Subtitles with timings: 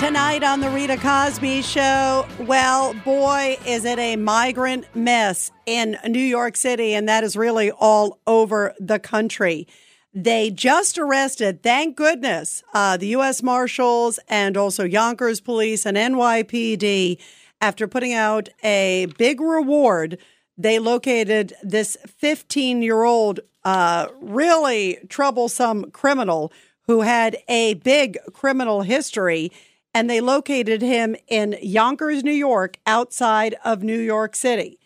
[0.00, 6.18] Tonight on the Rita Cosby Show, well, boy, is it a migrant mess in New
[6.18, 9.68] York City, and that is really all over the country.
[10.14, 13.42] They just arrested, thank goodness, uh, the U.S.
[13.42, 17.20] Marshals and also Yonkers Police and NYPD
[17.60, 20.16] after putting out a big reward.
[20.56, 26.54] They located this 15 year old, uh, really troublesome criminal
[26.86, 29.52] who had a big criminal history,
[29.94, 34.78] and they located him in Yonkers, New York, outside of New York City.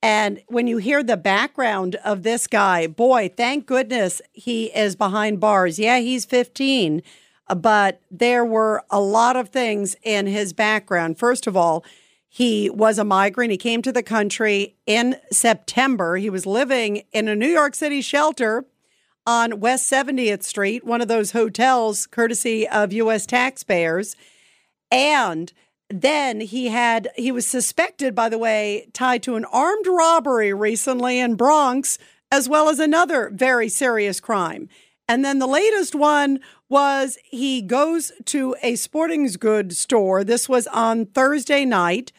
[0.00, 5.40] And when you hear the background of this guy, boy, thank goodness he is behind
[5.40, 5.78] bars.
[5.78, 7.02] Yeah, he's 15,
[7.56, 11.18] but there were a lot of things in his background.
[11.18, 11.84] First of all,
[12.28, 13.50] he was a migrant.
[13.50, 16.16] He came to the country in September.
[16.16, 18.66] He was living in a New York City shelter
[19.26, 23.26] on West 70th Street, one of those hotels courtesy of U.S.
[23.26, 24.14] taxpayers.
[24.90, 25.52] And
[25.90, 31.18] then he had, he was suspected, by the way, tied to an armed robbery recently
[31.18, 31.98] in Bronx,
[32.30, 34.68] as well as another very serious crime.
[35.08, 40.22] And then the latest one was he goes to a sporting goods store.
[40.22, 42.12] This was on Thursday night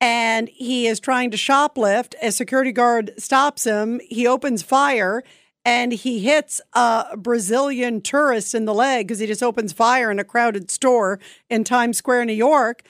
[0.00, 2.14] and he is trying to shoplift.
[2.22, 4.00] A security guard stops him.
[4.08, 5.22] He opens fire
[5.64, 10.18] and he hits a Brazilian tourist in the leg because he just opens fire in
[10.18, 12.82] a crowded store in Times Square, New York.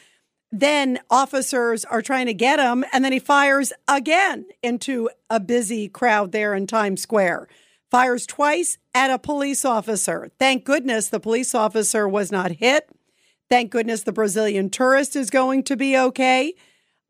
[0.50, 5.88] Then officers are trying to get him, and then he fires again into a busy
[5.88, 7.48] crowd there in Times Square.
[7.90, 10.30] Fires twice at a police officer.
[10.38, 12.88] Thank goodness the police officer was not hit.
[13.50, 16.54] Thank goodness the Brazilian tourist is going to be okay.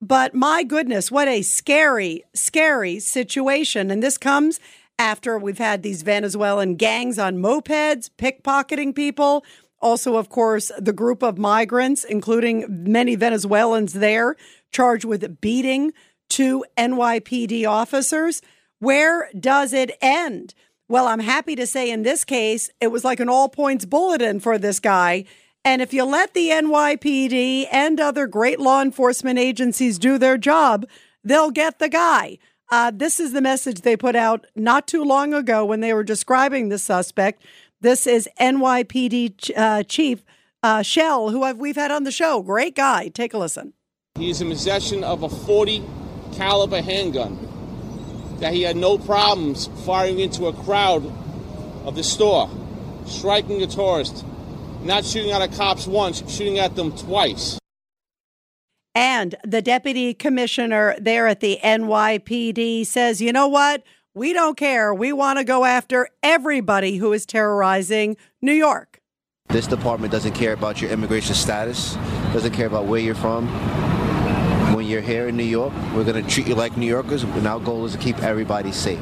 [0.01, 3.93] But my goodness, what a scary, scary situation.
[3.93, 4.59] And this comes
[5.03, 9.45] after we've had these Venezuelan gangs on mopeds, pickpocketing people.
[9.81, 14.37] Also, of course, the group of migrants, including many Venezuelans there,
[14.71, 15.93] charged with beating
[16.31, 18.43] two NYPD officers.
[18.79, 20.55] Where does it end?
[20.89, 24.39] Well, I'm happy to say in this case, it was like an all points bulletin
[24.39, 25.25] for this guy.
[25.65, 30.87] And if you let the NYPD and other great law enforcement agencies do their job,
[31.25, 32.39] they'll get the guy.
[32.73, 36.03] Uh, this is the message they put out not too long ago when they were
[36.03, 37.45] describing the suspect.
[37.83, 40.25] This is NYPD ch- uh, Chief
[40.63, 42.41] uh, Chell, who I've, we've had on the show.
[42.41, 43.09] Great guy.
[43.09, 43.75] Take a listen.
[44.15, 45.85] He is in possession of a 40
[46.33, 51.05] caliber handgun that he had no problems firing into a crowd
[51.85, 52.49] of the store,
[53.05, 54.25] striking a tourist,
[54.81, 57.59] not shooting at a cops once, shooting at them twice.
[58.95, 63.83] And the deputy commissioner there at the NYPD says, you know what?
[64.15, 64.93] We don't care.
[64.93, 69.01] We want to go after everybody who is terrorizing New York.
[69.49, 71.95] This department doesn't care about your immigration status,
[72.33, 73.49] doesn't care about where you're from.
[74.75, 77.47] When you're here in New York, we're going to treat you like New Yorkers, and
[77.47, 79.01] our goal is to keep everybody safe.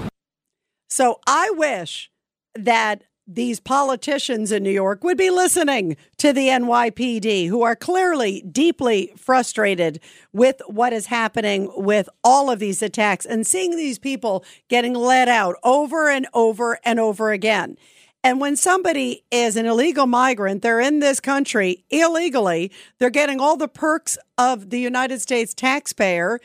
[0.88, 2.10] So I wish
[2.56, 8.42] that these politicians in New York would be listening to the NYPD, who are clearly
[8.42, 10.00] deeply frustrated
[10.32, 15.28] with what is happening with all of these attacks and seeing these people getting let
[15.28, 17.76] out over and over and over again.
[18.24, 23.56] And when somebody is an illegal migrant, they're in this country illegally, they're getting all
[23.56, 26.40] the perks of the United States taxpayer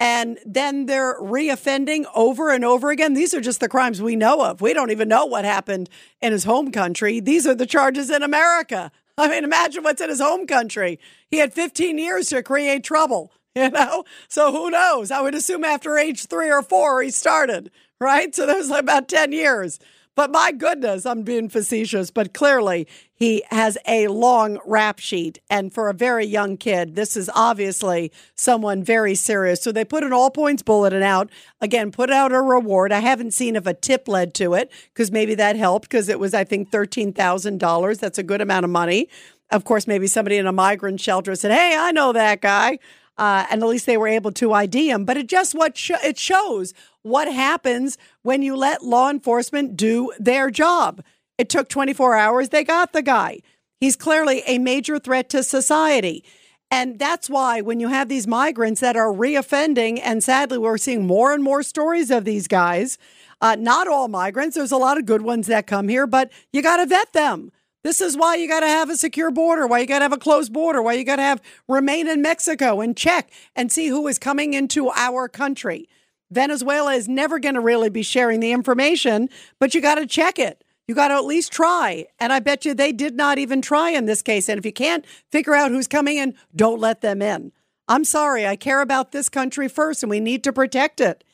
[0.00, 3.12] and then they're reoffending over and over again.
[3.12, 4.62] These are just the crimes we know of.
[4.62, 5.90] We don't even know what happened
[6.22, 7.20] in his home country.
[7.20, 8.90] These are the charges in America.
[9.18, 10.98] I mean, imagine what's in his home country.
[11.30, 14.04] He had 15 years to create trouble, you know?
[14.26, 15.10] So who knows?
[15.10, 17.70] I would assume after age three or four, he started,
[18.00, 18.34] right?
[18.34, 19.78] So there's about 10 years.
[20.20, 25.38] But my goodness, I'm being facetious, but clearly he has a long rap sheet.
[25.48, 29.62] And for a very young kid, this is obviously someone very serious.
[29.62, 31.30] So they put an all points bulletin out.
[31.62, 32.92] Again, put out a reward.
[32.92, 36.20] I haven't seen if a tip led to it because maybe that helped because it
[36.20, 37.98] was, I think, $13,000.
[37.98, 39.08] That's a good amount of money.
[39.50, 42.78] Of course, maybe somebody in a migrant shelter said, Hey, I know that guy.
[43.20, 45.04] Uh, and at least they were able to ID him.
[45.04, 46.72] But it just what sh- it shows
[47.02, 51.02] what happens when you let law enforcement do their job.
[51.36, 52.48] It took 24 hours.
[52.48, 53.40] They got the guy.
[53.78, 56.24] He's clearly a major threat to society.
[56.70, 61.06] And that's why when you have these migrants that are reoffending, and sadly, we're seeing
[61.06, 62.96] more and more stories of these guys.
[63.42, 64.56] Uh, not all migrants.
[64.56, 67.52] There's a lot of good ones that come here, but you got to vet them.
[67.82, 70.12] This is why you got to have a secure border, why you got to have
[70.12, 73.88] a closed border, why you got to have remain in Mexico and check and see
[73.88, 75.88] who is coming into our country.
[76.30, 79.28] Venezuela is never going to really be sharing the information,
[79.58, 80.62] but you got to check it.
[80.86, 82.06] You got to at least try.
[82.18, 84.48] And I bet you they did not even try in this case.
[84.48, 87.52] And if you can't figure out who's coming in, don't let them in.
[87.88, 88.46] I'm sorry.
[88.46, 91.24] I care about this country first and we need to protect it.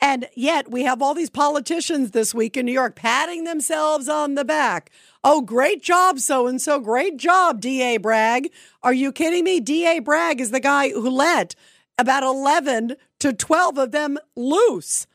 [0.00, 4.34] And yet we have all these politicians this week in New York patting themselves on
[4.34, 4.90] the back.
[5.24, 6.78] Oh, great job, so and so.
[6.78, 7.96] Great job, D.A.
[7.96, 8.50] Bragg.
[8.82, 9.58] Are you kidding me?
[9.58, 9.98] D.A.
[9.98, 11.56] Bragg is the guy who let
[11.98, 15.06] about 11 to 12 of them loose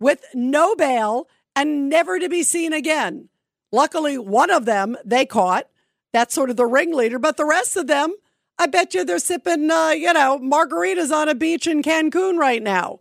[0.00, 3.28] with no bail and never to be seen again.
[3.70, 5.68] Luckily, one of them they caught.
[6.12, 8.14] That's sort of the ringleader, but the rest of them,
[8.58, 12.62] I bet you they're sipping, uh, you know, margaritas on a beach in Cancun right
[12.62, 13.00] now.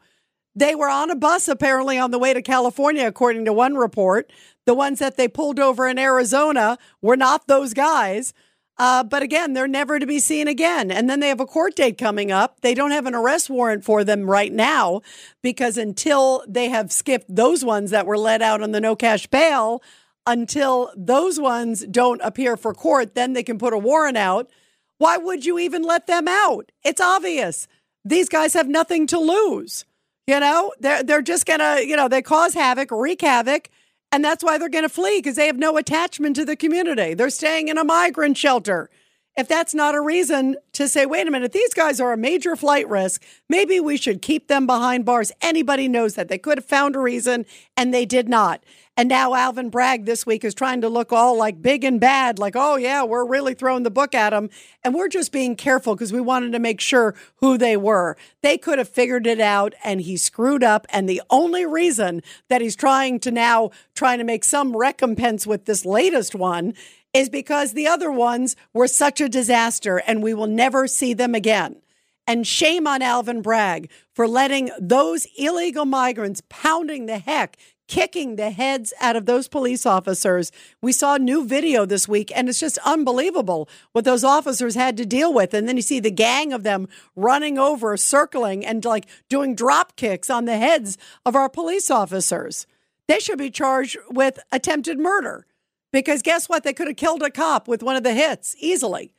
[0.55, 4.31] They were on a bus apparently on the way to California, according to one report.
[4.65, 8.33] The ones that they pulled over in Arizona were not those guys.
[8.77, 10.91] Uh, but again, they're never to be seen again.
[10.91, 12.61] And then they have a court date coming up.
[12.61, 15.01] They don't have an arrest warrant for them right now
[15.41, 19.27] because until they have skipped those ones that were let out on the no cash
[19.27, 19.81] bail,
[20.27, 24.49] until those ones don't appear for court, then they can put a warrant out.
[24.97, 26.71] Why would you even let them out?
[26.83, 27.67] It's obvious.
[28.03, 29.85] These guys have nothing to lose.
[30.27, 33.69] You know, they're they're just gonna, you know, they cause havoc, wreak havoc,
[34.12, 37.13] and that's why they're gonna flee because they have no attachment to the community.
[37.13, 38.89] They're staying in a migrant shelter.
[39.38, 42.56] If that's not a reason to say, wait a minute, these guys are a major
[42.56, 45.31] flight risk, maybe we should keep them behind bars.
[45.42, 46.30] Anybody knows that.
[46.30, 47.45] They could have found a reason
[47.75, 48.63] and they did not.
[48.97, 52.39] And now Alvin Bragg this week is trying to look all like big and bad,
[52.39, 54.50] like, oh, yeah, we're really throwing the book at them.
[54.86, 58.15] And we're just being careful because we wanted to make sure who they were.
[58.42, 60.88] They could have figured it out and he screwed up.
[60.89, 65.65] And the only reason that he's trying to now trying to make some recompense with
[65.65, 66.74] this latest one
[67.13, 71.36] is because the other ones were such a disaster and we will never see them
[71.36, 71.81] again.
[72.27, 78.51] And shame on Alvin Bragg for letting those illegal migrants pounding the heck kicking the
[78.51, 80.51] heads out of those police officers.
[80.81, 85.05] We saw new video this week, and it's just unbelievable what those officers had to
[85.05, 85.53] deal with.
[85.53, 89.95] And then you see the gang of them running over, circling, and like doing drop
[89.95, 92.67] kicks on the heads of our police officers.
[93.07, 95.45] They should be charged with attempted murder
[95.91, 96.63] because guess what?
[96.63, 99.13] They could have killed a cop with one of the hits easily.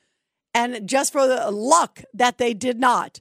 [0.52, 3.20] And just for the luck that they did not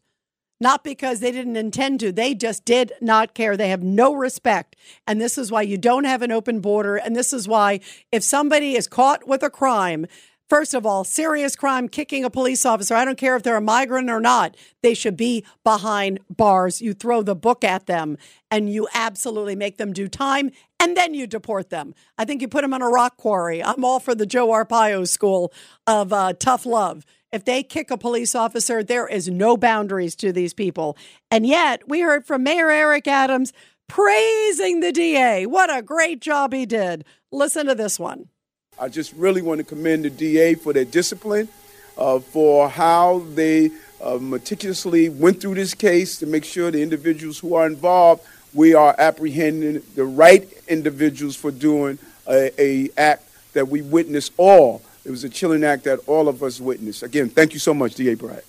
[0.66, 2.12] not because they didn't intend to.
[2.12, 3.56] They just did not care.
[3.56, 4.76] They have no respect.
[5.06, 6.96] And this is why you don't have an open border.
[6.96, 7.82] And this is why
[8.12, 10.08] if somebody is caught with a crime,
[10.48, 12.94] First of all, serious crime, kicking a police officer.
[12.94, 14.56] I don't care if they're a migrant or not.
[14.84, 16.84] They should be behind bars.
[16.84, 18.20] You throw the book at them
[18.52, 21.96] and you absolutely make them do time and then you deport them.
[22.20, 23.64] I think you put them in a rock quarry.
[23.64, 25.52] I'm all for the Joe Arpaio school
[25.88, 27.06] of uh, tough love.
[27.36, 30.98] If they kick a police officer, there is no boundaries to these people.
[31.30, 33.52] And yet, we heard from Mayor Eric Adams
[33.90, 35.46] praising the DA.
[35.46, 37.04] What a great job he did.
[37.34, 38.30] Listen to this one.
[38.80, 41.50] I just really want to commend the DA for their discipline,
[41.98, 43.70] uh, for how they
[44.02, 48.74] uh, meticulously went through this case to make sure the individuals who are involved, we
[48.74, 52.00] are apprehending the right individuals for doing
[52.30, 56.42] a, a act that we witness all it was a chilling act that all of
[56.42, 57.04] us witnessed.
[57.04, 58.16] Again, thank you so much, D.A.
[58.16, 58.44] Bragg.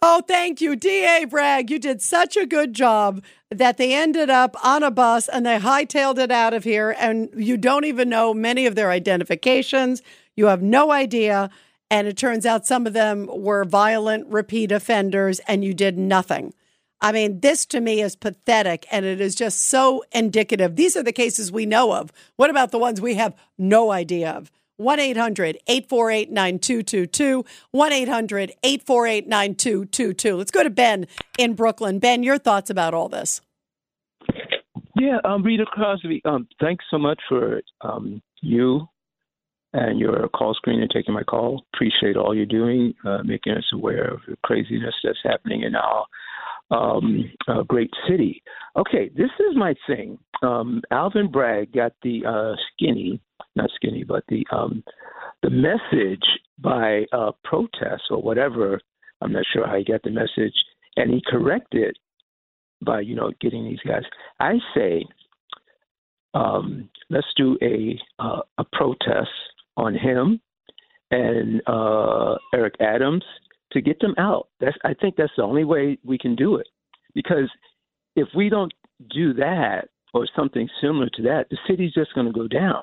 [0.00, 1.24] Oh, thank you, D.A.
[1.24, 1.70] Bragg.
[1.70, 5.58] You did such a good job that they ended up on a bus and they
[5.58, 6.94] hightailed it out of here.
[6.98, 10.02] And you don't even know many of their identifications.
[10.36, 11.50] You have no idea.
[11.90, 16.54] And it turns out some of them were violent repeat offenders and you did nothing.
[17.00, 20.76] I mean, this to me is pathetic and it is just so indicative.
[20.76, 22.12] These are the cases we know of.
[22.36, 24.52] What about the ones we have no idea of?
[24.78, 27.44] 1 800 848 9222.
[27.72, 30.36] 1 800 848 9222.
[30.36, 31.06] Let's go to Ben
[31.36, 31.98] in Brooklyn.
[31.98, 33.40] Ben, your thoughts about all this?
[34.98, 38.88] Yeah, um, Rita Crosby, um, thanks so much for um, you
[39.72, 41.64] and your call screen and taking my call.
[41.74, 46.06] Appreciate all you're doing, uh, making us aware of the craziness that's happening in our
[46.70, 48.42] um, uh, great city.
[48.76, 50.18] Okay, this is my thing.
[50.42, 53.20] Um, Alvin Bragg got the uh, skinny
[53.58, 54.82] not skinny, but the um,
[55.42, 56.24] the message
[56.58, 58.80] by uh, protest or whatever.
[59.20, 60.54] I'm not sure how he got the message,
[60.96, 61.96] and he corrected
[62.80, 64.04] by you know getting these guys.
[64.40, 65.04] I say,
[66.34, 69.30] um, let's do a uh, a protest
[69.76, 70.40] on him
[71.10, 73.24] and uh, Eric Adams
[73.72, 74.48] to get them out.
[74.60, 76.68] That's I think that's the only way we can do it.
[77.14, 77.50] Because
[78.16, 78.72] if we don't
[79.14, 82.82] do that or something similar to that, the city's just going to go down.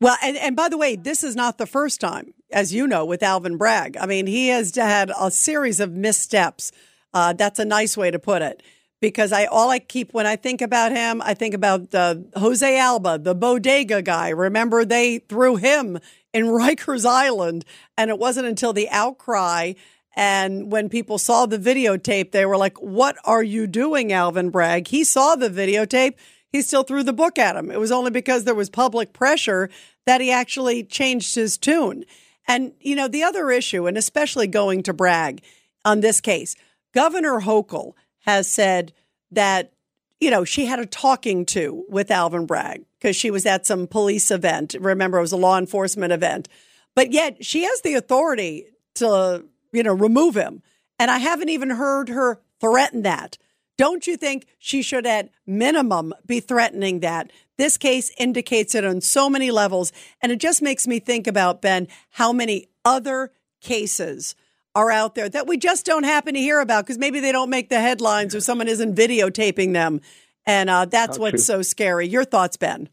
[0.00, 3.04] Well, and, and by the way, this is not the first time, as you know,
[3.04, 3.96] with Alvin Bragg.
[3.96, 6.70] I mean, he has had a series of missteps.
[7.12, 8.62] Uh, that's a nice way to put it.
[9.00, 12.78] Because I all I keep when I think about him, I think about uh, Jose
[12.78, 14.30] Alba, the bodega guy.
[14.30, 16.00] Remember, they threw him
[16.32, 17.64] in Rikers Island,
[17.96, 19.74] and it wasn't until the outcry
[20.16, 24.88] and when people saw the videotape, they were like, "What are you doing, Alvin Bragg?"
[24.88, 26.14] He saw the videotape
[26.50, 27.70] he still threw the book at him.
[27.70, 29.68] It was only because there was public pressure
[30.06, 32.04] that he actually changed his tune.
[32.46, 35.42] And, you know, the other issue, and especially going to Bragg
[35.84, 36.56] on this case,
[36.94, 38.94] Governor Hochul has said
[39.30, 39.72] that,
[40.20, 43.86] you know, she had a talking to with Alvin Bragg because she was at some
[43.86, 44.74] police event.
[44.78, 46.48] Remember, it was a law enforcement event.
[46.94, 50.62] But yet she has the authority to, you know, remove him.
[50.98, 53.38] And I haven't even heard her threaten that.
[53.76, 57.30] Don't you think she should, at minimum, be threatening that?
[57.56, 59.92] This case indicates it on so many levels.
[60.20, 64.34] And it just makes me think about, Ben, how many other cases
[64.74, 67.50] are out there that we just don't happen to hear about because maybe they don't
[67.50, 70.00] make the headlines or someone isn't videotaping them.
[70.48, 71.56] And uh, that's Not what's true.
[71.56, 72.08] so scary.
[72.08, 72.88] Your thoughts, Ben?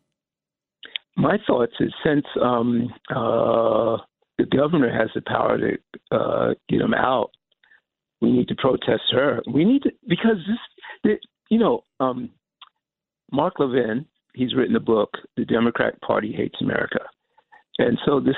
[1.16, 3.98] My thoughts is since um, uh,
[4.38, 5.78] the governor has the power to
[6.12, 7.32] uh, get him out,
[8.22, 9.42] we need to protest her.
[9.52, 10.38] We need to because
[11.04, 11.18] this
[11.50, 12.30] you know, um,
[13.32, 17.00] Mark Levin, he's written a book, The Democrat Party Hates America.
[17.78, 18.36] And so this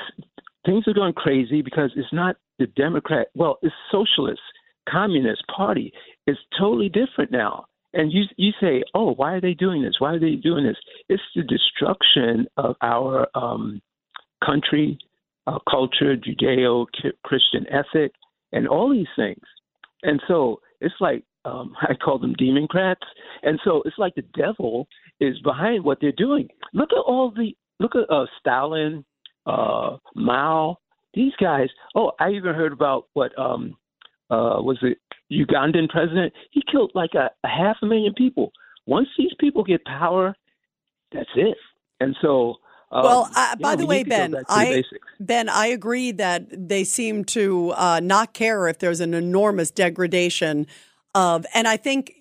[0.66, 4.40] things are going crazy because it's not the Democrat, well, it's socialist,
[4.88, 5.92] communist party.
[6.26, 7.66] It's totally different now.
[7.94, 9.94] And you you say, oh, why are they doing this?
[9.98, 10.76] Why are they doing this?
[11.08, 13.80] It's the destruction of our um,
[14.44, 14.98] country,
[15.46, 18.12] our culture, Judeo-Christian ethic,
[18.52, 19.42] and all these things.
[20.02, 23.06] And so it's like um, I call them democrats,
[23.42, 24.86] and so it's like the devil
[25.20, 26.48] is behind what they're doing.
[26.72, 29.04] Look at all the look at uh, Stalin,
[29.46, 30.76] uh, Mao,
[31.14, 31.68] these guys.
[31.94, 33.76] Oh, I even heard about what um,
[34.30, 34.98] uh, was it
[35.30, 36.32] Ugandan president?
[36.50, 38.52] He killed like a, a half a million people.
[38.86, 40.34] Once these people get power,
[41.12, 41.56] that's it.
[42.00, 42.56] And so
[42.90, 44.82] um, well, uh, by the way, Ben, I
[45.20, 50.66] Ben, I agree that they seem to uh, not care if there's an enormous degradation
[51.14, 52.14] of, and I think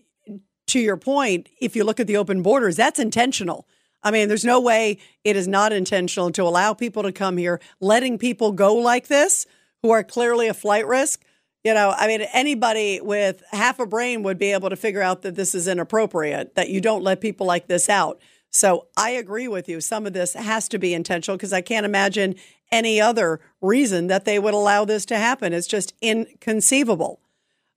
[0.68, 3.66] to your point, if you look at the open borders, that's intentional.
[4.04, 7.62] I mean, there's no way it is not intentional to allow people to come here,
[7.80, 9.46] letting people go like this
[9.82, 11.24] who are clearly a flight risk.
[11.67, 15.24] You know, I mean, anybody with half a brain would be able to figure out
[15.24, 18.21] that this is inappropriate, that you don't let people like this out.
[18.50, 19.81] So I agree with you.
[19.81, 22.36] Some of this has to be intentional because I can't imagine
[22.71, 25.51] any other reason that they would allow this to happen.
[25.51, 27.19] It's just inconceivable.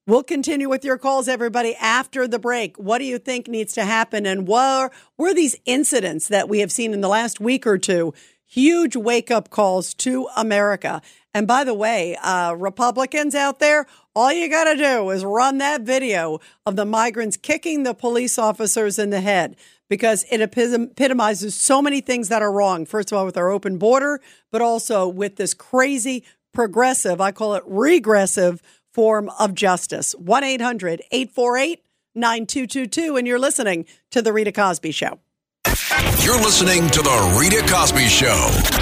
[0.06, 2.76] We'll continue with your calls, everybody, after the break.
[2.76, 4.24] What do you think needs to happen?
[4.24, 8.14] And what were these incidents that we have seen in the last week or two?
[8.46, 11.02] Huge wake up calls to America.
[11.32, 15.58] And by the way, uh, Republicans out there, all you got to do is run
[15.58, 19.56] that video of the migrants kicking the police officers in the head
[19.88, 22.84] because it epitomizes so many things that are wrong.
[22.84, 24.20] First of all, with our open border,
[24.50, 28.60] but also with this crazy progressive, I call it regressive
[28.92, 30.14] form of justice.
[30.16, 31.84] 1 800 848
[32.14, 33.16] 9222.
[33.16, 35.20] And you're listening to The Rita Cosby Show.
[36.22, 38.79] You're listening to The Rita Cosby Show.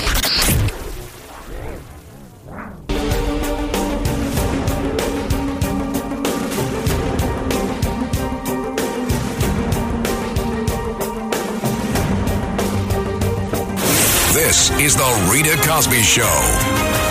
[14.39, 17.08] This is The Rita Cosby Show.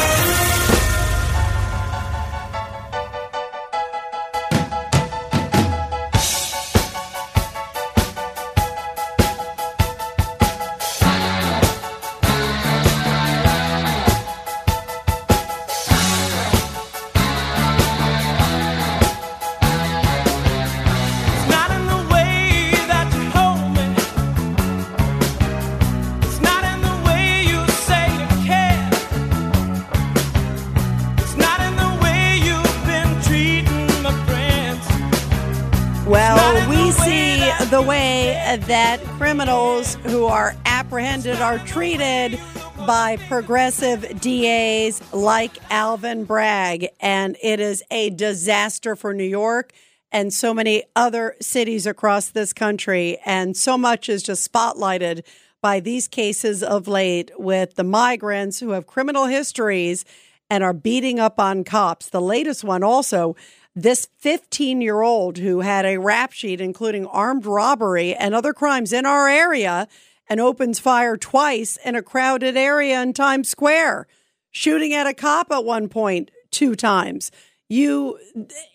[37.69, 42.39] That criminals who are apprehended are treated
[42.85, 46.87] by progressive DAs like Alvin Bragg.
[47.01, 49.73] And it is a disaster for New York
[50.11, 53.17] and so many other cities across this country.
[53.25, 55.25] And so much is just spotlighted
[55.61, 60.05] by these cases of late with the migrants who have criminal histories
[60.49, 62.09] and are beating up on cops.
[62.09, 63.35] The latest one also,
[63.77, 68.91] this 15 year old who had a rap sheet including armed robbery and other crimes
[68.91, 69.87] in our area
[70.27, 74.07] and opens fire twice in a crowded area in Times Square,
[74.51, 77.31] shooting at a cop at one point two times.
[77.69, 78.17] You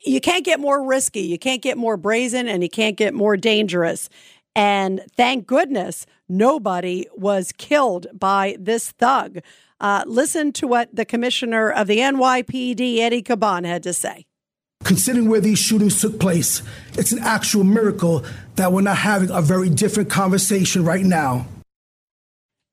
[0.05, 3.37] you can't get more risky, you can't get more brazen and you can't get more
[3.37, 4.09] dangerous.
[4.55, 9.39] And thank goodness nobody was killed by this thug.
[9.81, 14.27] Uh, listen to what the commissioner of the NYPD, Eddie Caban, had to say.
[14.85, 16.63] Considering where these shootings took place,
[16.95, 18.25] it's an actual miracle
[18.57, 21.47] that we're not having a very different conversation right now.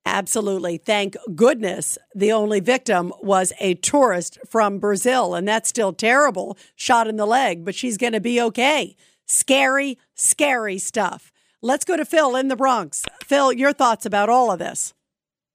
[0.06, 0.78] Absolutely.
[0.78, 6.58] Thank goodness the only victim was a tourist from Brazil, and that's still terrible.
[6.76, 8.96] Shot in the leg, but she's going to be okay.
[9.28, 11.32] Scary, scary stuff.
[11.62, 13.06] Let's go to Phil in the Bronx.
[13.24, 14.94] Phil, your thoughts about all of this?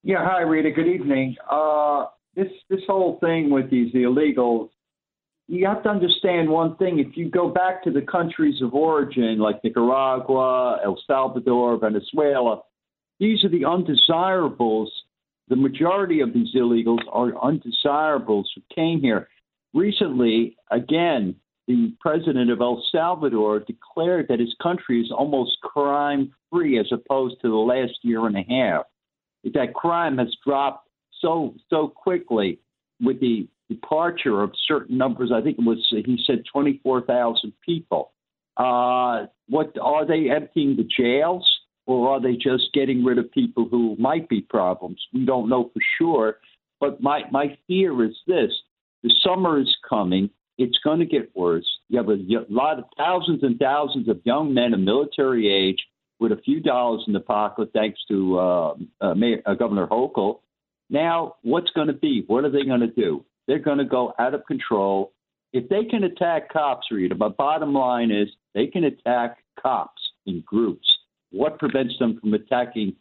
[0.04, 0.70] Yeah, hi Rita.
[0.70, 1.34] Good evening.
[1.50, 2.06] Uh,
[2.37, 4.68] this this whole thing with these illegals,
[5.46, 6.98] you have to understand one thing.
[6.98, 12.62] If you go back to the countries of origin, like Nicaragua, El Salvador, Venezuela,
[13.20, 14.90] these are the undesirables.
[15.48, 19.28] The majority of these illegals are undesirables who came here.
[19.74, 21.36] Recently, again,
[21.66, 27.36] the president of El Salvador declared that his country is almost crime free as opposed
[27.42, 28.84] to the last year and a half.
[29.52, 30.88] That crime has dropped
[31.20, 32.60] so so quickly
[33.00, 35.30] with the departure of certain numbers.
[35.35, 38.12] I think it was he said twenty four thousand people.
[38.56, 41.49] Uh, what are they emptying the jails?
[41.87, 45.02] or are they just getting rid of people who might be problems?
[45.12, 46.38] We don't know for sure.
[46.80, 48.50] But my, my fear is this
[49.02, 50.30] the summer is coming.
[50.56, 51.66] It's going to get worse.
[51.88, 52.18] You have a
[52.49, 55.78] lot of thousands and thousands of young men of military age
[56.21, 60.40] with a few dollars in the pocket, thanks to uh, uh, Mayor, uh, Governor Hochul.
[60.88, 62.25] Now, what's going to be?
[62.26, 63.25] What are they going to do?
[63.46, 65.12] They're going to go out of control.
[65.52, 70.42] If they can attack cops, Rita, my bottom line is they can attack cops in
[70.46, 70.87] groups
[71.35, 72.94] what prevents them from attacking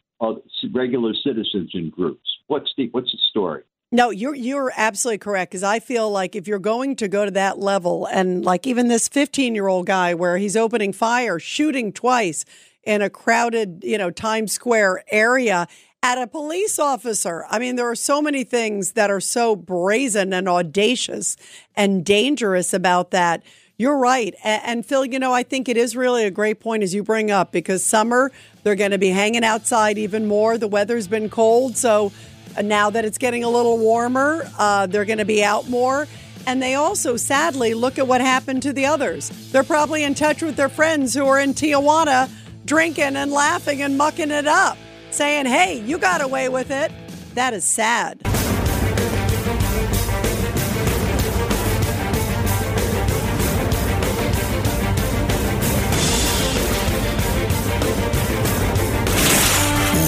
[0.72, 2.28] regular citizens in groups?
[2.48, 3.62] What's the what's the story?
[3.92, 5.52] No, you're you're absolutely correct.
[5.52, 8.88] Because I feel like if you're going to go to that level, and like even
[8.88, 12.44] this 15 year old guy, where he's opening fire, shooting twice
[12.82, 15.66] in a crowded, you know, Times Square area
[16.04, 17.46] at a police officer.
[17.48, 21.34] I mean, there are so many things that are so brazen and audacious
[21.74, 23.42] and dangerous about that.
[23.78, 24.34] You're right.
[24.44, 27.02] And, and, Phil, you know, I think it is really a great point as you
[27.02, 28.30] bring up because summer,
[28.62, 30.58] they're going to be hanging outside even more.
[30.58, 31.74] The weather's been cold.
[31.78, 32.12] So
[32.54, 36.06] uh, now that it's getting a little warmer, uh, they're going to be out more.
[36.46, 39.30] And they also, sadly, look at what happened to the others.
[39.52, 42.30] They're probably in touch with their friends who are in Tijuana
[42.66, 44.76] drinking and laughing and mucking it up,
[45.14, 46.90] saying, hey, you got away with it.
[47.34, 48.20] That is sad.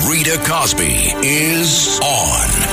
[0.09, 2.65] Rita Cosby is on.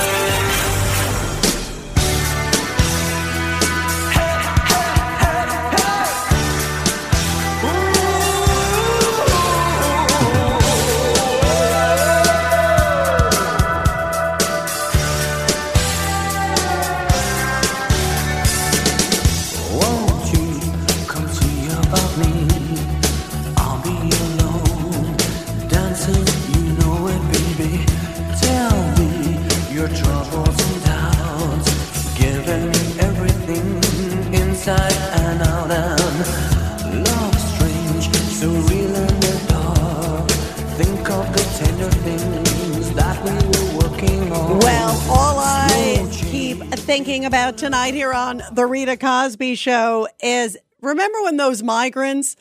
[47.56, 52.36] Tonight here on the Rita Cosby show is remember when those migrants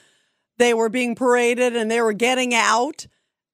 [0.58, 3.06] they were being paraded and they were getting out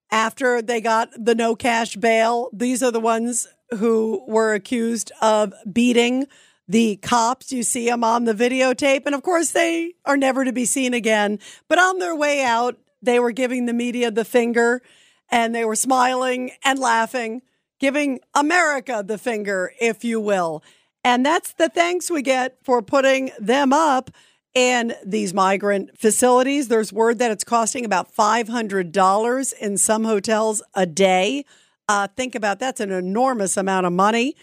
[0.09, 2.49] after they got the no cash bail.
[2.53, 6.27] These are the ones who were accused of beating
[6.67, 7.51] the cops.
[7.51, 9.05] You see them on the videotape.
[9.05, 11.39] And of course, they are never to be seen again.
[11.67, 14.81] But on their way out, they were giving the media the finger
[15.29, 17.41] and they were smiling and laughing,
[17.79, 20.63] giving America the finger, if you will.
[21.11, 24.11] And that's the thanks we get for putting them up
[24.53, 26.67] in these migrant facilities.
[26.67, 31.45] There's word that it's costing about $500 in some hotels a day.
[31.87, 34.35] Uh, think about that's an enormous amount of money.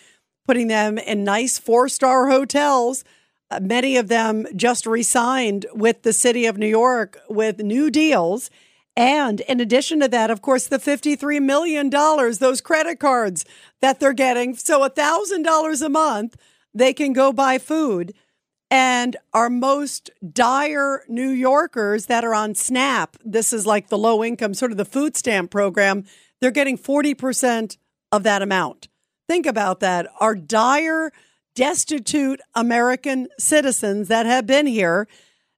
[0.44, 3.04] Putting them in nice four star hotels.
[3.48, 7.92] Uh, many of them just re signed with the city of New York with new
[7.92, 8.50] deals.
[8.96, 13.44] And in addition to that, of course, the $53 million, those credit cards
[13.80, 14.56] that they're getting.
[14.56, 16.36] So $1,000 a month
[16.76, 18.14] they can go buy food.
[18.70, 24.24] And our most dire New Yorkers that are on SNAP, this is like the low
[24.24, 26.04] income, sort of the food stamp program,
[26.40, 27.76] they're getting 40%
[28.12, 28.88] of that amount.
[29.28, 30.08] Think about that.
[30.20, 31.12] Our dire,
[31.54, 35.08] destitute American citizens that have been here,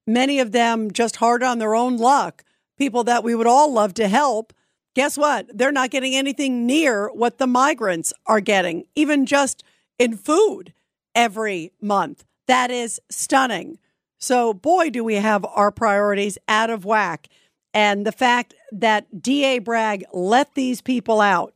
[0.06, 2.44] many of them just hard on their own luck,
[2.76, 4.52] people that we would all love to help.
[4.94, 5.46] Guess what?
[5.52, 9.64] They're not getting anything near what the migrants are getting, even just
[9.98, 10.72] in food
[11.14, 12.24] every month.
[12.46, 13.78] That is stunning.
[14.18, 17.28] So, boy, do we have our priorities out of whack.
[17.72, 21.54] And the fact that DA Bragg let these people out,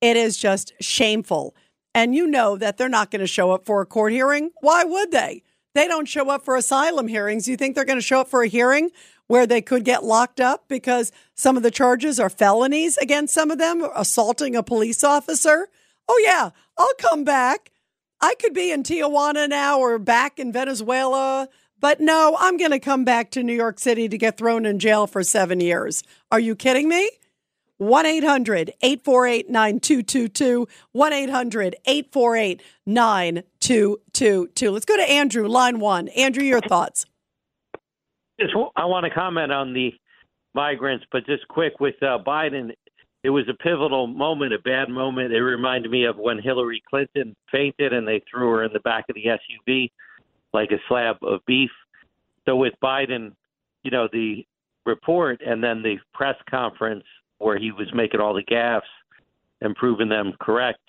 [0.00, 1.54] it is just shameful.
[1.94, 4.50] And you know that they're not going to show up for a court hearing.
[4.60, 5.42] Why would they?
[5.74, 7.46] They don't show up for asylum hearings.
[7.46, 8.90] You think they're going to show up for a hearing
[9.28, 13.50] where they could get locked up because some of the charges are felonies against some
[13.50, 15.68] of them, assaulting a police officer?
[16.08, 17.69] Oh, yeah, I'll come back.
[18.20, 22.78] I could be in Tijuana now or back in Venezuela, but no, I'm going to
[22.78, 26.02] come back to New York City to get thrown in jail for seven years.
[26.30, 27.10] Are you kidding me?
[27.78, 30.68] 1 800 848 9222.
[30.92, 34.70] 1 800 848 9222.
[34.70, 36.08] Let's go to Andrew, line one.
[36.08, 37.06] Andrew, your thoughts.
[38.38, 39.94] Just, I want to comment on the
[40.54, 42.72] migrants, but just quick with uh, Biden,
[43.22, 45.32] it was a pivotal moment, a bad moment.
[45.32, 49.04] It reminded me of when Hillary Clinton fainted and they threw her in the back
[49.08, 49.90] of the SUV
[50.52, 51.70] like a slab of beef.
[52.46, 53.32] So with Biden,
[53.82, 54.46] you know, the
[54.86, 57.04] report and then the press conference
[57.38, 58.80] where he was making all the gaffes
[59.60, 60.80] and proving them correct,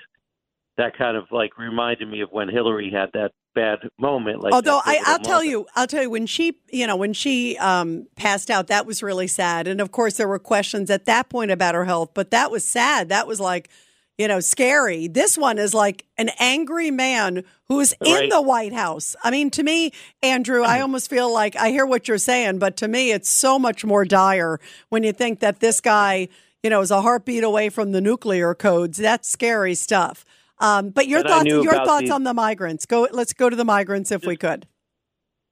[0.78, 4.42] that kind of like reminded me of when Hillary had that bad moment.
[4.42, 5.50] Like Although I, I'll tell moment.
[5.50, 9.04] you, I'll tell you when she, you know, when she um, passed out, that was
[9.04, 9.68] really sad.
[9.68, 12.66] And of course, there were questions at that point about her health, but that was
[12.66, 13.10] sad.
[13.10, 13.70] That was like,
[14.18, 15.08] you know, scary.
[15.08, 19.16] This one is like an angry man who is in the White House.
[19.24, 22.78] I mean, to me, Andrew, I almost feel like I hear what you're saying, but
[22.78, 24.60] to me, it's so much more dire
[24.90, 26.28] when you think that this guy,
[26.62, 28.98] you know, is a heartbeat away from the nuclear codes.
[29.00, 30.24] That's scary stuff.
[30.62, 32.86] Um, but your thoughts, your thoughts the- on the migrants.
[32.86, 33.08] Go.
[33.12, 34.68] Let's go to the migrants if we could.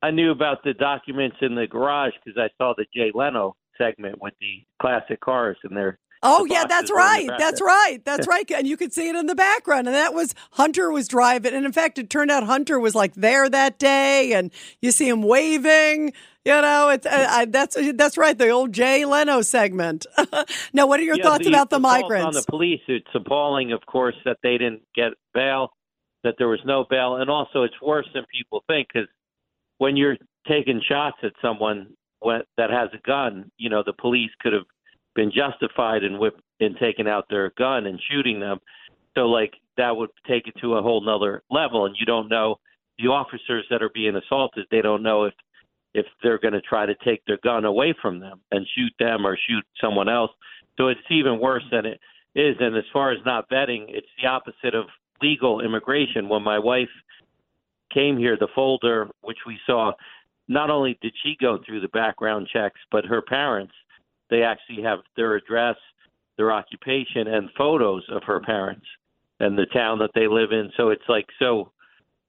[0.02, 4.22] I knew about the documents in the garage because I saw the Jay Leno segment
[4.22, 5.98] with the classic cars and their.
[6.22, 7.30] Oh yeah, that's in right.
[7.38, 8.00] That's right.
[8.04, 8.50] That's right.
[8.52, 9.88] And you could see it in the background.
[9.88, 11.54] And that was Hunter was driving.
[11.54, 15.08] And in fact, it turned out Hunter was like there that day, and you see
[15.08, 16.14] him waving.
[16.50, 18.36] You know, it's uh, I, that's that's right.
[18.36, 20.08] The old Jay Leno segment.
[20.74, 22.26] now, what are your Yeah, thoughts about the assault migrants?
[22.26, 25.70] On the police, it's appalling, of course, that they didn't get bail,
[26.24, 29.08] that there was no bail, and also it's worse than people think because
[29.78, 34.54] when you're taking shots at someone that has a gun, you know, the police could
[34.54, 34.66] have
[35.14, 38.58] been justified in whip in taking out their gun and shooting them.
[39.16, 42.56] So, like that would take it to a whole nother level, and you don't know
[42.98, 44.66] the officers that are being assaulted.
[44.72, 45.34] They don't know if
[45.94, 49.26] if they're going to try to take their gun away from them and shoot them
[49.26, 50.32] or shoot someone else.
[50.78, 52.00] So it's even worse than it
[52.36, 52.56] is.
[52.60, 54.86] And as far as not vetting, it's the opposite of
[55.22, 56.30] legal immigration.
[56.30, 56.90] When my wife
[57.94, 59.94] came here, the folder which we saw,
[60.48, 63.74] not only did she go through the background checks, but her parents,
[64.30, 65.76] they actually have their address,
[66.38, 68.86] their occupation, and photos of her parents
[69.40, 70.72] and the town that they live in.
[70.78, 71.72] So it's like so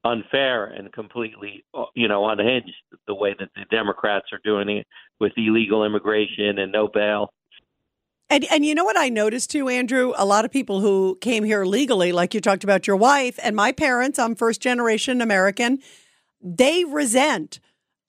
[0.05, 2.73] unfair and completely, uh, you know, unhinged
[3.07, 4.87] the way that the Democrats are doing it
[5.19, 7.33] with illegal immigration and no bail.
[8.31, 10.13] And and you know what I noticed too, Andrew?
[10.17, 13.57] A lot of people who came here legally, like you talked about your wife and
[13.57, 15.81] my parents, I'm first generation American,
[16.41, 17.59] they resent,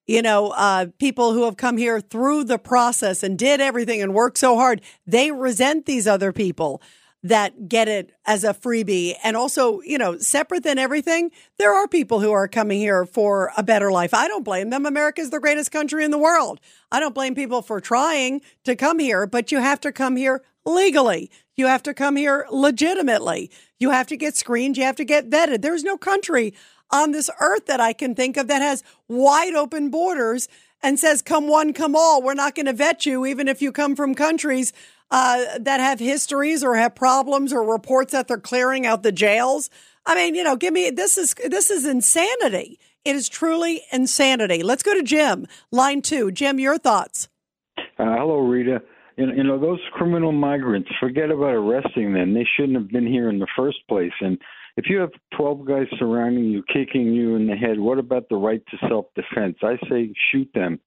[0.06, 4.14] you know, uh, people who have come here through the process and did everything and
[4.14, 4.82] worked so hard.
[5.08, 6.84] They resent these other people
[7.24, 9.16] that get it as a freebie.
[9.24, 13.52] And also, you know, separate than everything, there are people who are coming here for
[13.56, 14.14] a better life.
[14.14, 14.86] I don't blame them.
[14.86, 16.60] America is the greatest country in the world.
[16.92, 20.42] I don't blame people for trying to come here, but you have to come here
[20.66, 21.30] legally.
[21.56, 23.52] You have to come here legitimately.
[23.80, 24.78] You have to get screened.
[24.78, 25.62] You have to get vetted.
[25.62, 26.54] There's no country
[26.90, 30.48] on this earth that I can think of that has wide open borders
[30.84, 32.22] and says, come one, come all.
[32.22, 34.74] We're not going to vet you, even if you come from countries
[35.12, 39.70] uh, that have histories or have problems or reports that they're clearing out the jails.
[40.06, 42.80] I mean, you know, give me this is this is insanity.
[43.04, 44.64] It is truly insanity.
[44.64, 46.32] Let's go to Jim, line two.
[46.32, 47.30] Jim, your thoughts.
[47.78, 47.84] Uh,
[48.18, 48.82] hello, Rita.
[49.18, 52.34] You know, those criminal migrants, forget about arresting them.
[52.34, 54.14] They shouldn't have been here in the first place.
[54.22, 54.40] And
[54.78, 58.38] if you have 12 guys surrounding you, kicking you in the head, what about the
[58.38, 59.58] right to self defense?
[59.62, 60.80] I say shoot them.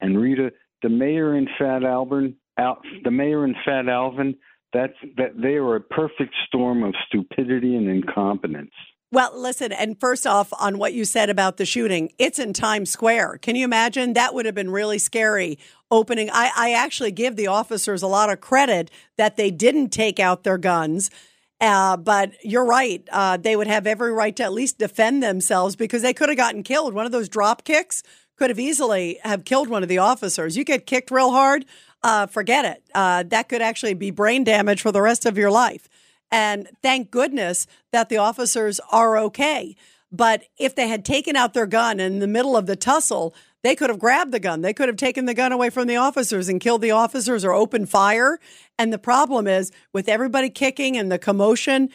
[0.00, 0.50] And Rita,
[0.82, 4.36] the mayor in Fat Albert, Al, the mayor and Fat Alvin,
[4.72, 8.72] that's that they are a perfect storm of stupidity and incompetence.
[9.10, 12.90] Well, listen, and first off, on what you said about the shooting, it's in Times
[12.90, 13.38] Square.
[13.38, 14.12] Can you imagine?
[14.12, 15.58] That would have been really scary
[15.90, 16.28] opening.
[16.30, 20.44] I, I actually give the officers a lot of credit that they didn't take out
[20.44, 21.10] their guns.
[21.58, 23.08] Uh, but you're right.
[23.10, 26.38] Uh, they would have every right to at least defend themselves because they could have
[26.38, 26.92] gotten killed.
[26.92, 28.02] One of those drop kicks
[28.36, 30.56] could have easily have killed one of the officers.
[30.56, 31.64] You get kicked real hard,
[32.02, 32.82] uh, forget it.
[32.94, 35.88] Uh, that could actually be brain damage for the rest of your life.
[36.30, 39.74] And thank goodness that the officers are okay.
[40.10, 43.74] But if they had taken out their gun in the middle of the tussle, they
[43.74, 44.62] could have grabbed the gun.
[44.62, 47.52] They could have taken the gun away from the officers and killed the officers or
[47.52, 48.38] opened fire.
[48.78, 51.90] And the problem is with everybody kicking and the commotion,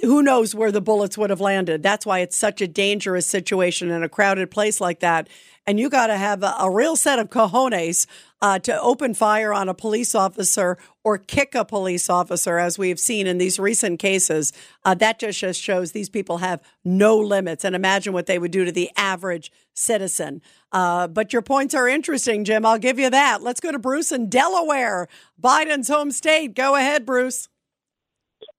[0.00, 1.82] who knows where the bullets would have landed.
[1.82, 5.28] That's why it's such a dangerous situation in a crowded place like that.
[5.66, 8.06] And you got to have a, a, real set of cojones
[8.40, 12.98] uh, to open fire on a police officer or kick a police officer, as we've
[12.98, 14.52] seen in these recent cases.
[14.84, 17.64] Uh, that just, just shows these people have no limits.
[17.64, 20.42] And imagine what they would do to the average citizen.
[20.70, 22.64] Uh, but your points are interesting, Jim.
[22.64, 23.42] I'll give you that.
[23.42, 25.08] Let's go to Bruce in Delaware,
[25.40, 26.54] Biden's home state.
[26.54, 27.48] Go ahead, Bruce.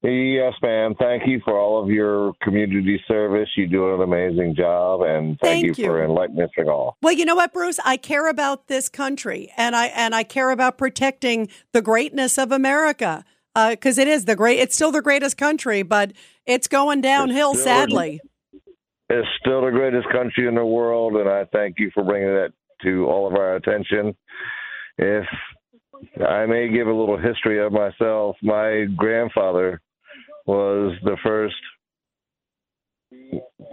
[0.02, 0.96] Yes, ma'am.
[1.00, 3.50] Thank you for all of your community service.
[3.56, 5.89] You do an amazing job, and thank, Thank you, you.
[5.89, 6.98] for enlightening us all.
[7.02, 7.80] Well, you know what, Bruce?
[7.86, 12.52] I care about this country, and I and I care about protecting the greatness of
[12.52, 13.24] America
[13.56, 14.60] uh, because it is the great.
[14.60, 16.12] It's still the greatest country, but
[16.46, 18.19] it's going downhill, still- sadly.
[19.10, 22.52] It's still the greatest country in the world, and I thank you for bringing that
[22.84, 24.15] to all of our attention.
[24.98, 25.26] If
[26.28, 29.82] I may give a little history of myself, my grandfather
[30.46, 31.56] was the first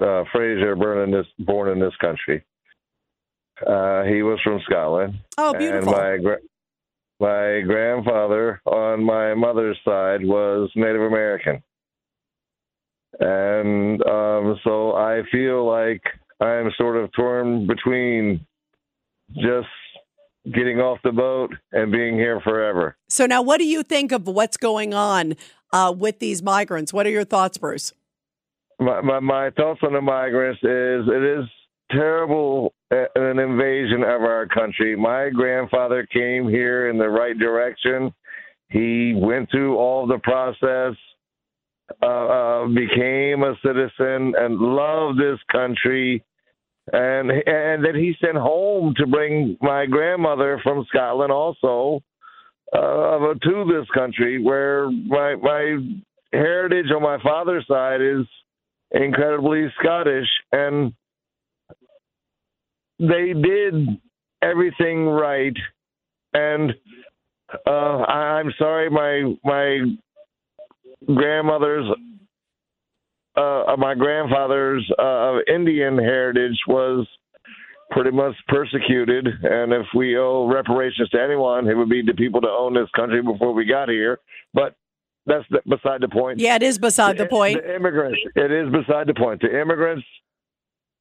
[0.03, 2.45] uh, Fraser born in this born in this country.
[3.67, 5.15] Uh, he was from Scotland.
[5.37, 5.95] Oh, beautiful.
[5.95, 6.39] And my gra-
[7.21, 11.63] my grandfather on my mother's side was Native American,
[13.19, 16.03] and um, so I feel like
[16.41, 18.47] I'm sort of torn between
[19.35, 19.69] just
[20.45, 22.97] getting off the boat and being here forever.
[23.09, 25.37] So now, what do you think of what's going on
[25.73, 26.93] uh, with these migrants?
[26.93, 27.93] What are your thoughts, Bruce?
[28.81, 31.45] my, my my thoughts on the migrants is it is
[31.91, 34.97] terrible uh, an invasion of our country.
[34.97, 38.13] My grandfather came here in the right direction.
[38.69, 40.97] He went through all the process,
[42.03, 46.25] uh, uh, became a citizen, and loved this country.
[46.93, 52.03] And and then he sent home to bring my grandmother from Scotland also
[52.73, 55.79] uh, to this country, where my my
[56.33, 58.27] heritage on my father's side is
[58.93, 60.93] incredibly Scottish, and
[62.99, 63.75] they did
[64.43, 65.57] everything right.
[66.33, 66.73] And
[67.67, 69.81] uh, I'm sorry, my my
[71.07, 71.87] grandmother's,
[73.37, 77.07] uh, my grandfather's uh, Indian heritage was
[77.91, 79.27] pretty much persecuted.
[79.27, 82.89] And if we owe reparations to anyone, it would be the people that own this
[82.95, 84.19] country before we got here.
[84.55, 84.75] But
[85.27, 86.39] that's the, beside the point.
[86.39, 87.63] Yeah, it is beside the point.
[87.63, 88.19] The immigrants.
[88.35, 89.43] It is beside the point.
[89.43, 90.07] The immigrants,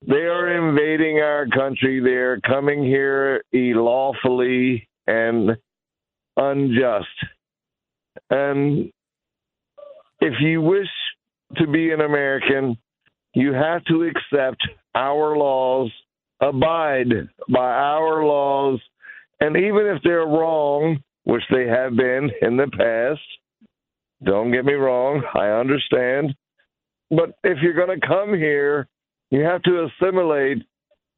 [0.07, 1.99] they are invading our country.
[1.99, 5.57] They are coming here lawfully and
[6.37, 7.07] unjust.
[8.29, 8.91] And
[10.19, 10.87] if you wish
[11.57, 12.77] to be an American,
[13.33, 14.61] you have to accept
[14.95, 15.91] our laws,
[16.41, 17.11] abide
[17.49, 18.79] by our laws,
[19.39, 23.21] and even if they're wrong, which they have been in the past,
[24.23, 26.35] don't get me wrong, I understand.
[27.09, 28.87] But if you're going to come here,
[29.31, 30.63] you have to assimilate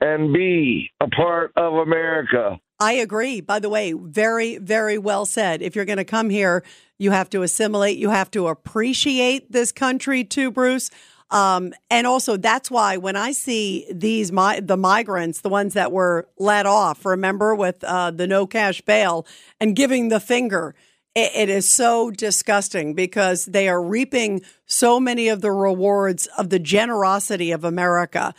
[0.01, 2.59] and be a part of America.
[2.81, 3.41] I agree.
[3.41, 5.61] By the way, very, very well said.
[5.61, 6.63] If you're going to come here,
[6.97, 7.99] you have to assimilate.
[7.99, 10.89] You have to appreciate this country too, Bruce.
[11.29, 15.91] Um, and also, that's why when I see these mi- the migrants, the ones that
[15.91, 19.27] were let off, remember with uh, the no cash bail
[19.59, 20.73] and giving the finger,
[21.13, 26.49] it, it is so disgusting because they are reaping so many of the rewards of
[26.49, 28.33] the generosity of America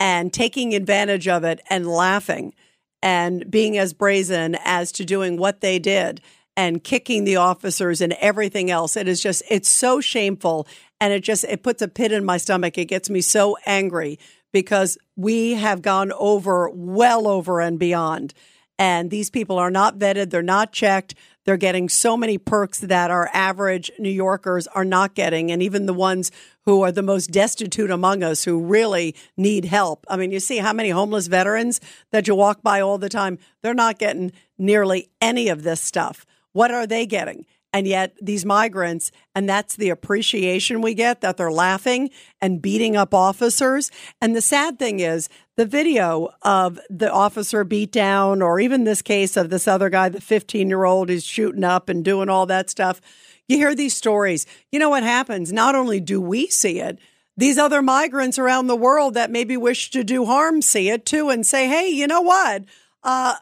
[0.00, 2.54] and taking advantage of it and laughing
[3.02, 6.20] and being as brazen as to doing what they did
[6.56, 8.96] and kicking the officers and everything else.
[8.96, 10.66] It is just, it's so shameful.
[11.00, 12.78] And it just, it puts a pit in my stomach.
[12.78, 14.18] It gets me so angry
[14.52, 18.34] because we have gone over, well over and beyond.
[18.78, 20.30] And these people are not vetted.
[20.30, 21.14] They're not checked.
[21.44, 25.50] They're getting so many perks that our average New Yorkers are not getting.
[25.50, 26.30] And even the ones
[26.64, 30.06] who are the most destitute among us who really need help.
[30.08, 33.38] I mean, you see how many homeless veterans that you walk by all the time.
[33.62, 36.24] They're not getting nearly any of this stuff.
[36.52, 37.46] What are they getting?
[37.74, 42.96] And yet, these migrants, and that's the appreciation we get that they're laughing and beating
[42.96, 43.90] up officers.
[44.20, 49.02] And the sad thing is, the video of the officer beat down, or even this
[49.02, 52.46] case of this other guy, the 15 year old who's shooting up and doing all
[52.46, 53.00] that stuff.
[53.48, 54.46] You hear these stories.
[54.70, 55.52] You know what happens?
[55.52, 56.98] Not only do we see it,
[57.36, 61.30] these other migrants around the world that maybe wish to do harm see it too
[61.30, 62.64] and say, hey, you know what?
[63.02, 63.34] Uh,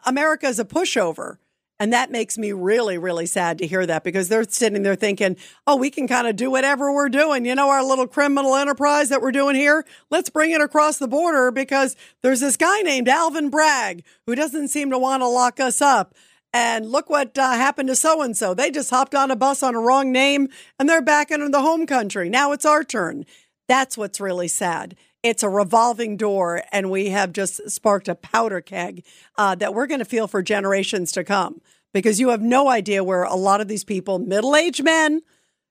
[0.43, 1.37] is a pushover.
[1.81, 5.35] And that makes me really, really sad to hear that because they're sitting there thinking,
[5.65, 7.43] oh, we can kind of do whatever we're doing.
[7.43, 11.07] You know, our little criminal enterprise that we're doing here, let's bring it across the
[11.07, 15.59] border because there's this guy named Alvin Bragg who doesn't seem to want to lock
[15.59, 16.13] us up.
[16.53, 18.53] And look what uh, happened to so and so.
[18.53, 21.61] They just hopped on a bus on a wrong name and they're back in the
[21.61, 22.29] home country.
[22.29, 23.25] Now it's our turn.
[23.67, 28.61] That's what's really sad it's a revolving door, and we have just sparked a powder
[28.61, 29.03] keg
[29.37, 31.61] uh, that we're going to feel for generations to come
[31.93, 35.21] because you have no idea where a lot of these people, middle aged men,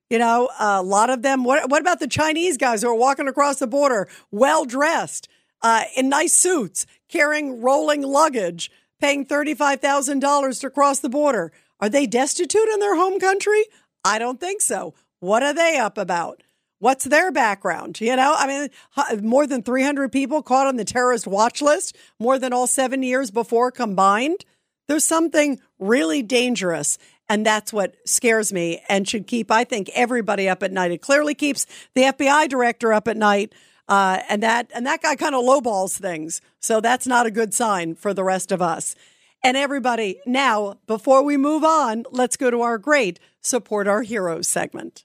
[0.08, 1.44] you know, a lot of them.
[1.44, 5.28] What, what about the Chinese guys who are walking across the border, well dressed,
[5.62, 11.52] uh, in nice suits, carrying rolling luggage, paying $35,000 to cross the border?
[11.80, 13.64] Are they destitute in their home country?
[14.04, 14.94] I don't think so.
[15.20, 16.42] What are they up about?
[16.80, 18.00] What's their background?
[18.00, 22.38] You know, I mean, more than 300 people caught on the terrorist watch list, more
[22.38, 24.46] than all seven years before combined.
[24.88, 26.98] There's something really dangerous.
[27.28, 30.90] And that's what scares me and should keep, I think, everybody up at night.
[30.90, 33.54] It clearly keeps the FBI director up at night.
[33.86, 36.40] Uh, and that and that guy kind of lowballs things.
[36.60, 38.96] So that's not a good sign for the rest of us.
[39.44, 44.48] And everybody, now, before we move on, let's go to our great Support Our Heroes
[44.48, 45.04] segment.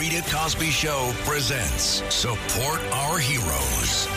[0.00, 4.08] Rita Cosby Show presents Support Our Heroes.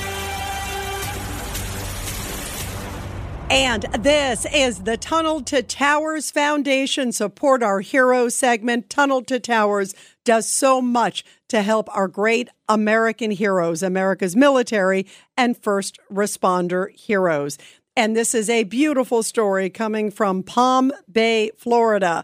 [3.50, 8.90] And this is the Tunnel to Towers Foundation Support Our Heroes segment.
[8.90, 9.94] Tunnel to Towers
[10.24, 17.58] does so much to help our great American heroes, America's military and first responder heroes.
[17.98, 22.24] And this is a beautiful story coming from Palm Bay, Florida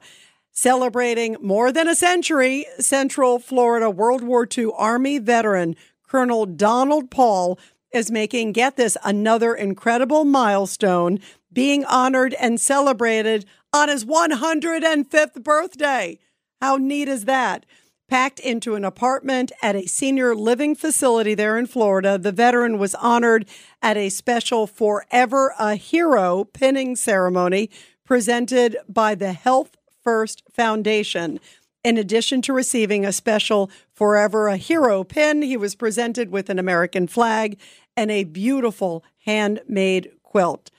[0.60, 7.58] celebrating more than a century, Central Florida World War II Army veteran Colonel Donald Paul
[7.94, 11.20] is making, get this, another incredible milestone,
[11.54, 16.20] being honored and celebrated on his 105th birthday.
[16.62, 17.66] How neat is that?
[18.10, 22.96] Packed into an apartment at a senior living facility there in Florida, the veteran was
[22.96, 23.48] honored
[23.82, 27.70] at a special Forever a Hero pinning ceremony
[28.04, 31.40] presented by the Health First Foundation.
[31.84, 36.60] In addition to receiving a special Forever a Hero pin, he was presented with an
[36.60, 37.58] American flag
[37.96, 40.72] and a beautiful handmade quilt.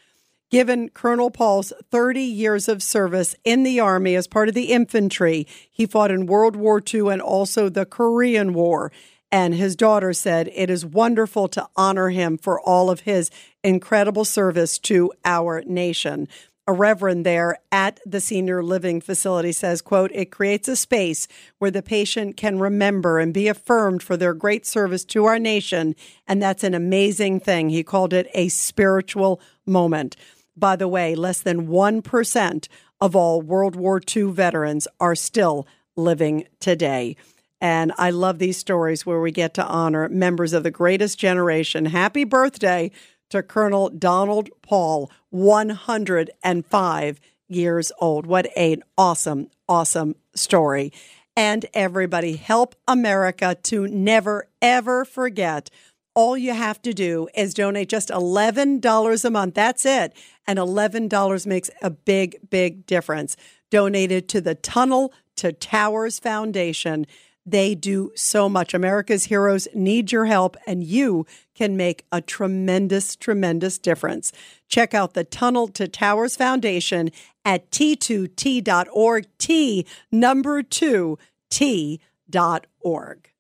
[0.50, 5.46] Given Colonel Paul's 30 years of service in the Army as part of the infantry,
[5.70, 8.90] he fought in World War II and also the Korean War.
[9.30, 13.30] And his daughter said, It is wonderful to honor him for all of his
[13.62, 16.26] incredible service to our nation
[16.70, 21.26] a reverend there at the senior living facility says quote it creates a space
[21.58, 25.96] where the patient can remember and be affirmed for their great service to our nation.
[26.28, 27.70] And that's an amazing thing.
[27.70, 30.14] He called it a spiritual moment.
[30.56, 32.68] By the way less than 1%
[33.00, 37.16] of all world war ii veterans are still living today.
[37.60, 41.86] And I love these stories where we get to honor members of the greatest generation.
[41.86, 42.92] Happy birthday
[43.30, 48.26] to Colonel Donald Paul, 105 years old.
[48.26, 50.92] What an awesome, awesome story.
[51.36, 55.70] And everybody, help America to never, ever forget.
[56.14, 59.54] All you have to do is donate just $11 a month.
[59.54, 60.12] That's it.
[60.46, 63.36] And $11 makes a big, big difference.
[63.70, 67.06] Donated to the Tunnel to Towers Foundation.
[67.46, 68.74] They do so much.
[68.74, 74.32] America's heroes need your help, and you can make a tremendous, tremendous difference.
[74.68, 77.10] Check out the Tunnel to Towers Foundation
[77.44, 81.18] at t2t.org, T number two,
[81.50, 83.30] T.org.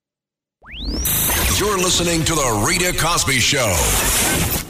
[1.58, 4.69] You're listening to The Rita Cosby Show.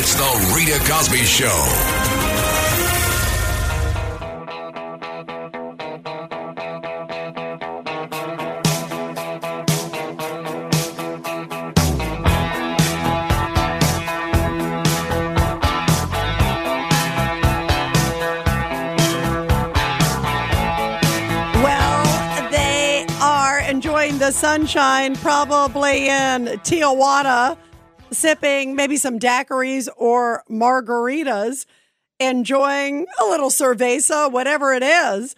[0.00, 1.48] It's the Rita Cosby Show.
[21.60, 27.56] Well, they are enjoying the sunshine, probably in Tijuana,
[28.10, 31.66] sipping maybe some daiquiris or margaritas,
[32.20, 35.34] enjoying a little cerveza, whatever it is.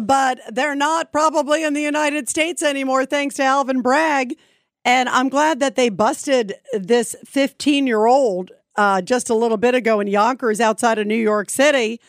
[0.00, 4.36] But they're not probably in the United States anymore, thanks to Alvin Bragg.
[4.84, 9.74] And I'm glad that they busted this 15 year old uh, just a little bit
[9.74, 12.00] ago in Yonkers outside of New York City.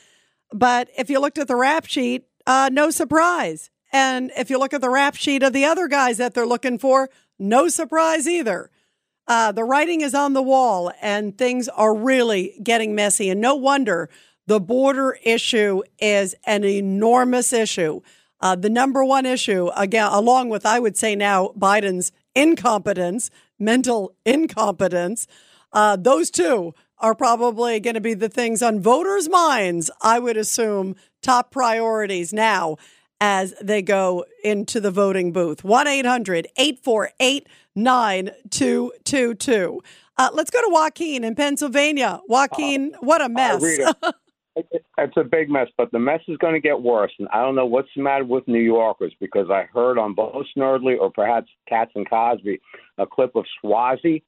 [0.52, 3.70] But if you looked at the rap sheet, uh, no surprise.
[3.92, 6.78] And if you look at the rap sheet of the other guys that they're looking
[6.78, 8.70] for, no surprise either.
[9.28, 13.30] Uh, the writing is on the wall and things are really getting messy.
[13.30, 14.10] And no wonder
[14.46, 18.02] the border issue is an enormous issue.
[18.40, 24.16] Uh, the number one issue, again, along with, I would say now, Biden's incompetence, mental
[24.26, 25.28] incompetence,
[25.74, 30.38] uh, those two are probably going to be the things on voters' minds, I would
[30.38, 32.78] assume, top priorities now
[33.20, 35.64] as they go into the voting booth.
[35.64, 39.82] 1 800 848 9222.
[40.18, 42.20] Uh, let's go to Joaquin in Pennsylvania.
[42.28, 43.62] Joaquin, what a mess.
[43.62, 43.96] Rita,
[44.56, 47.12] it- it's a big mess, but the mess is going to get worse.
[47.20, 50.46] And I don't know what's the matter with New Yorkers because I heard on both
[50.56, 52.60] Snerdley or perhaps Katz and Cosby
[52.98, 54.24] a clip of Suozzi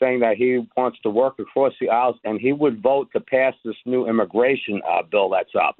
[0.00, 3.54] saying that he wants to work across the aisles and he would vote to pass
[3.64, 5.76] this new immigration uh, bill that's up.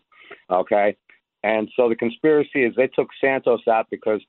[0.51, 0.97] Okay,
[1.47, 4.21] and so the conspiracy is they took Santos out because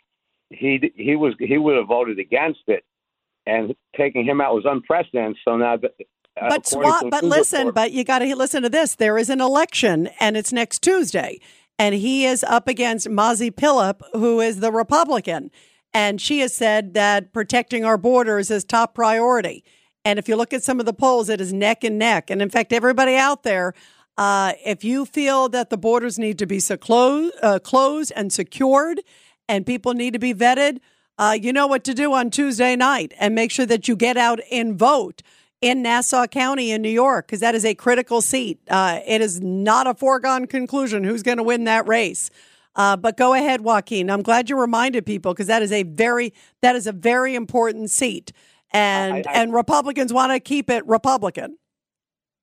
[0.51, 2.84] he he was he would have voted against it,
[3.47, 5.38] and taking him out was unprecedented.
[5.43, 5.78] So now.
[5.78, 5.89] The,
[6.39, 8.93] uh, But according but listen, report- but you got to listen to this.
[8.93, 11.39] There is an election, and it's next Tuesday,
[11.80, 15.49] and he is up against Mazi Pilip, who is the Republican,
[15.95, 19.63] and she has said that protecting our borders is top priority.
[20.05, 22.30] And if you look at some of the polls, it is neck and neck.
[22.30, 23.74] And in fact, everybody out there,
[24.18, 28.32] uh, if you feel that the borders need to be so closed, uh, closed and
[28.34, 29.01] secured,
[29.47, 30.80] and people need to be vetted,
[31.18, 34.18] uh, you know what to do on Tuesday night, and make sure that you get
[34.18, 35.22] out and vote
[35.61, 38.59] in Nassau County in New York because that is a critical seat.
[38.70, 42.30] Uh, it is not a foregone conclusion who's going to win that race.
[42.76, 44.11] Uh, but go ahead, Joaquin.
[44.11, 47.89] I'm glad you reminded people because that is a very that is a very important
[47.89, 48.32] seat,
[48.72, 51.57] and I- I- and Republicans want to keep it Republican.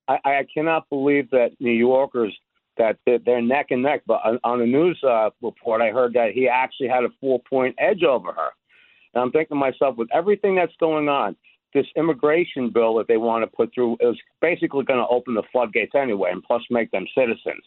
[0.09, 2.35] I, I cannot believe that New Yorkers
[2.77, 4.03] that they're, neck and neck.
[4.07, 7.41] But on, on the news uh, report, I heard that he actually had a four
[7.49, 8.51] point edge over her.
[9.15, 11.37] And I'm thinking to myself, with everything that's going on,
[11.73, 15.43] this immigration bill that they want to put through is basically going to open the
[15.51, 17.63] floodgates anyway, and plus make them citizens.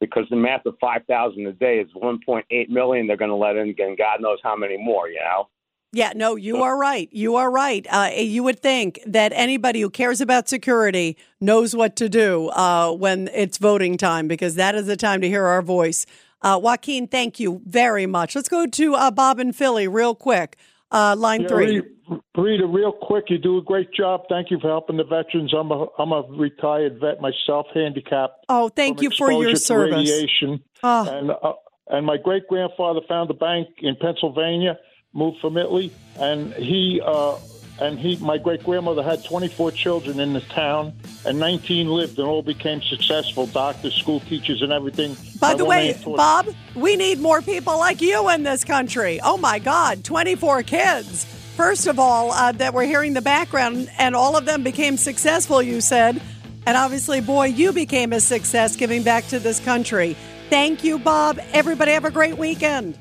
[0.00, 3.06] Because the math of five thousand a day is 1.8 million.
[3.06, 5.08] They're going to let in, and God knows how many more.
[5.08, 5.48] You know.
[5.92, 7.08] Yeah, no, you are right.
[7.10, 7.84] You are right.
[7.90, 12.92] Uh, you would think that anybody who cares about security knows what to do uh,
[12.92, 16.06] when it's voting time because that is the time to hear our voice.
[16.42, 18.36] Uh, Joaquin, thank you very much.
[18.36, 20.56] Let's go to uh, Bob and Philly real quick.
[20.92, 21.66] Uh, line Yeah, three.
[21.76, 21.88] Rita,
[22.36, 24.22] Rita, real quick, you do a great job.
[24.28, 25.52] Thank you for helping the veterans.
[25.56, 28.46] I'm a I'm a retired vet myself, handicapped.
[28.48, 29.96] Oh, thank you for your service.
[29.96, 30.62] Radiation.
[30.82, 31.08] Oh.
[31.08, 31.52] And uh,
[31.88, 34.78] and my great grandfather found a bank in Pennsylvania,
[35.12, 37.36] moved from Italy, and he uh,
[37.80, 40.92] and he my great grandmother had 24 children in the town,
[41.24, 45.16] and 19 lived and all became successful doctors, school teachers, and everything.
[45.40, 49.20] By the way, Bob, we need more people like you in this country.
[49.22, 51.24] Oh my God, 24 kids.
[51.56, 55.62] First of all, uh, that we're hearing the background, and all of them became successful,
[55.62, 56.20] you said.
[56.66, 60.16] And obviously, boy, you became a success giving back to this country.
[60.50, 61.38] Thank you, Bob.
[61.52, 62.98] Everybody have a great weekend.